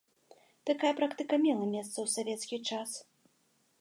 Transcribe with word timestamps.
Такая 0.69 0.93
практыка 1.01 1.39
мела 1.45 1.65
месца 1.75 1.93
ў 1.93 2.07
савецкі 2.17 2.57
час. 2.71 2.89